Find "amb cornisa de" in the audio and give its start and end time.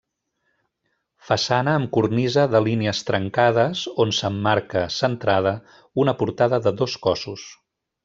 1.79-2.63